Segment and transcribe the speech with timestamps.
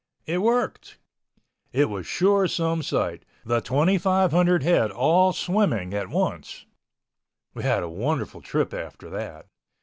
[0.25, 0.97] It worked.
[1.71, 6.65] It was sure some sight, the 2,500 head all swimming at once.
[7.53, 9.45] We had a wonderful trip after that.